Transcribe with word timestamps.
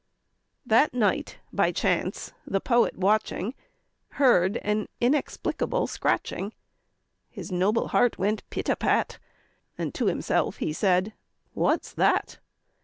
That 0.65 0.95
night, 0.95 1.37
by 1.53 1.71
chance, 1.71 2.33
the 2.47 2.59
poet 2.59 2.97
watching, 2.97 3.53
Heard 4.13 4.57
an 4.63 4.87
inexplicable 4.99 5.85
scratching; 5.85 6.53
His 7.29 7.51
noble 7.51 7.89
heart 7.89 8.17
went 8.17 8.41
pit 8.49 8.67
a 8.67 8.75
pat, 8.75 9.19
And 9.77 9.93
to 9.93 10.07
himself 10.07 10.57
he 10.57 10.73
said 10.73 11.13
"What's 11.53 11.93
that?" 11.93 12.39